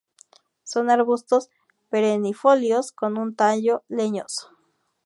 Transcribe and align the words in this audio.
Son 0.63 0.89
arbustos 0.89 1.51
perennifolios 1.91 2.91
con 2.91 3.19
un 3.19 3.35
tallo 3.35 3.83
leñoso. 3.87 4.49